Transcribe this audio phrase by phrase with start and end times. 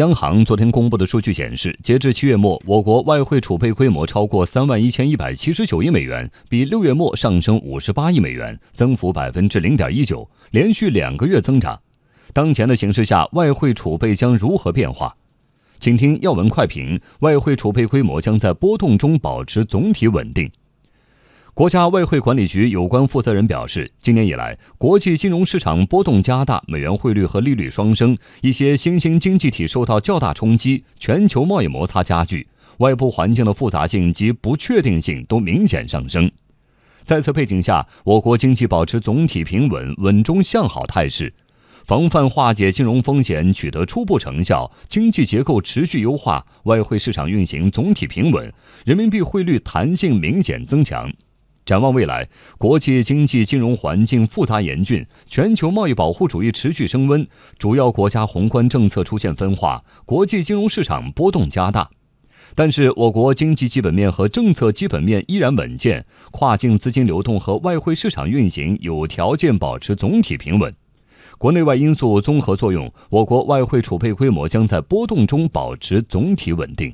[0.00, 11.78] 央行昨天公布的数据显示，截至七月末，我国外汇储备规模超过三万一千一百七十九亿美元，比六月末上升五十八亿美元，增幅百分之零点一九，连续两个月增长。
[12.32, 15.14] 当前的形势下，外汇储备将如何变化？
[15.78, 20.50] 请听要闻快评：外汇储备规模将在波动中保持总体稳定。
[21.52, 32.46] 国家外汇管理局有关负责人表示，今年以来，国际金融市场波动加大，美元汇率和利率双升，一些新兴经济体受到较大冲击，全球贸易摩擦加剧，
[32.78, 36.30] 外部环境的复杂性及不确定性都明显上升。
[37.04, 41.34] 在此背景下，我国经济保持总体平稳、稳中向好态势，
[41.84, 48.50] 防范化解金融风险取得初步成效，经济结构持续优化，外汇市场运行总体平稳，
[48.86, 51.12] 人民币汇率弹性明显增强。
[51.64, 52.28] 展望未来，
[52.58, 57.26] 国际经济金融环境复杂严峻，全球贸易保护主义持续升温，
[57.58, 61.88] 主要国家宏观政策出现分化，国际金融市场波动加大。
[62.56, 70.74] 但是，我国经济基本面和政策基本面依然稳健，跨境资金流动和外汇市场运行有条件保持总体平稳。
[71.38, 76.92] 国内外因素综合作用，我国外汇储备规模将在波动中保持总体稳定。